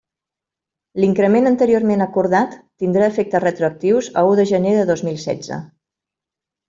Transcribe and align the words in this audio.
L'increment 1.03 1.49
anteriorment 1.49 2.01
acordat 2.07 2.55
tindrà 2.85 3.09
efectes 3.11 3.45
retroactius 3.47 4.09
a 4.23 4.27
u 4.31 4.35
de 4.41 4.47
gener 4.53 4.73
de 4.79 4.89
dos 4.93 5.05
mil 5.11 5.21
setze. 5.29 5.63